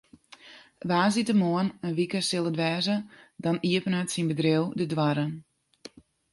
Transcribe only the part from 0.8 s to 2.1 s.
Woansdeitemoarn in